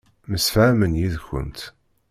Msefhamen 0.31 0.97
yid-kent. 0.99 1.59